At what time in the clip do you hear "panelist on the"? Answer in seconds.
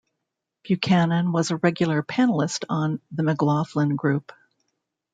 2.01-3.21